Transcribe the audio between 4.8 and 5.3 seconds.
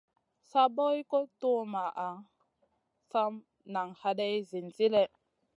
lèh.